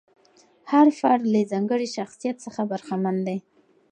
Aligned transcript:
هر 0.71 0.87
فرد 0.99 1.23
له 1.33 1.41
ځانګړي 1.51 1.87
شخصیت 1.97 2.35
څخه 2.45 2.61
برخمن 2.71 3.15
دی. 3.27 3.37